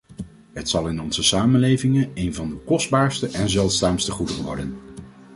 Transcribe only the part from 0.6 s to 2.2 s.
zal in onze samenlevingen